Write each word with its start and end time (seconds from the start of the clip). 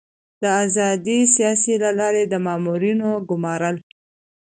د 0.41 0.43
آزادې 0.63 1.17
سیالۍ 1.33 1.75
له 1.83 1.89
لارې 1.99 2.23
د 2.27 2.33
مامورینو 2.45 3.09
ګمارل. 3.29 3.75